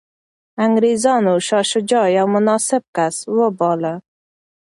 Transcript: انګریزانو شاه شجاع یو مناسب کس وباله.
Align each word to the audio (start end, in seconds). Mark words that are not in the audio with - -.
انګریزانو 0.65 1.33
شاه 1.47 1.65
شجاع 1.71 2.05
یو 2.17 2.27
مناسب 2.35 2.83
کس 2.95 3.15
وباله. 3.37 3.93